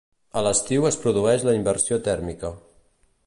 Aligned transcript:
A 0.39 0.41
l'estiu 0.45 0.87
es 0.89 0.97
produeix 1.03 1.45
la 1.49 1.55
inversió 1.59 1.99
tèrmica. 2.09 2.53